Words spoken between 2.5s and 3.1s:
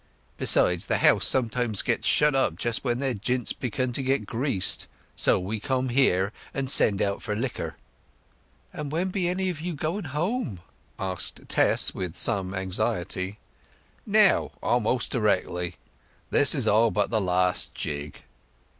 just when